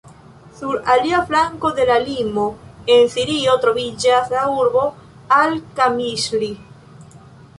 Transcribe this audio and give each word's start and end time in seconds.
Sur 0.59 0.77
alia 0.93 1.17
flanko 1.25 1.69
de 1.79 1.83
la 1.89 1.97
limo, 2.05 2.45
en 2.95 3.11
Sirio 3.15 3.53
troviĝas 3.65 4.33
la 4.37 4.47
urbo 4.55 4.85
al-Kamiŝli. 5.37 6.53